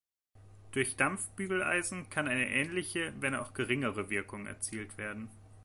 [0.71, 5.29] Durch Dampf-Bügeleisen kann eine ähnliche, wenn auch geringere, Wirkung erzielt werden.